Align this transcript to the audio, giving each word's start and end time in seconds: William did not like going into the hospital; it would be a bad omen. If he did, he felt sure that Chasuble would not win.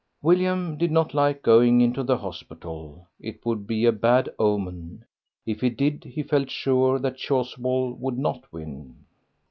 William 0.23 0.79
did 0.79 0.89
not 0.89 1.13
like 1.13 1.43
going 1.43 1.79
into 1.79 2.01
the 2.01 2.17
hospital; 2.17 3.07
it 3.19 3.45
would 3.45 3.67
be 3.67 3.85
a 3.85 3.91
bad 3.91 4.27
omen. 4.39 5.05
If 5.45 5.61
he 5.61 5.69
did, 5.69 6.05
he 6.05 6.23
felt 6.23 6.49
sure 6.49 6.97
that 6.97 7.17
Chasuble 7.17 7.93
would 7.99 8.17
not 8.17 8.51
win. 8.51 9.05